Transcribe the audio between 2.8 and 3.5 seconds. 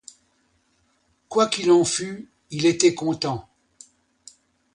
content.